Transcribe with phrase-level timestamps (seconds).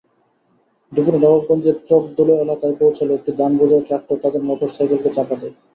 [0.91, 5.55] দুপুরে নবাবগঞ্জের চকদুলু এলাকায় পৌঁছালে একটি ধানবোঝাই ট্রাক্টর তাঁদের মোটরসাইকেলকে চাপা দেয়।